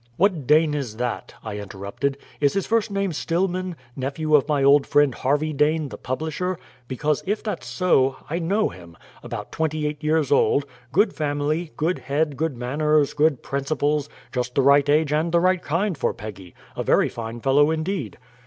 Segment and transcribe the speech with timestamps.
[0.17, 2.17] "What Dane is that?" I interrupted.
[2.39, 6.57] "Is his first name Stillman nephew of my old friend Harvey Dane, the publisher?
[6.87, 11.99] Because, if that's so, I know him; about twenty eight years old; good family, good
[11.99, 16.55] head, good manners, good principles; just the right age and the right kind for Peggy
[16.75, 18.17] a very fine fellow indeed."